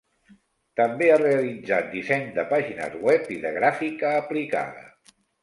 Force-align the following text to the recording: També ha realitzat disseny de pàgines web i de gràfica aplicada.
També 0.79 1.09
ha 1.15 1.19
realitzat 1.21 1.91
disseny 1.91 2.25
de 2.39 2.47
pàgines 2.55 2.97
web 3.09 3.31
i 3.37 3.39
de 3.45 3.53
gràfica 3.59 4.17
aplicada. 4.25 4.91